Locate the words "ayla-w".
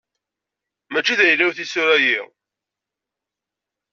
1.25-1.51